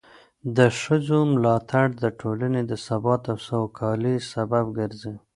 [0.57, 5.15] د ښځو ملاتړ د ټولنې د ثبات او سوکالۍ سبب ګرځي.